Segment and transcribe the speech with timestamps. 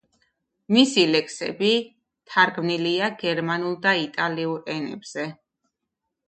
[0.75, 1.69] მისი ლექსები
[2.31, 5.29] თარგმნილია გერმანულ და იტალიურ ენებზე.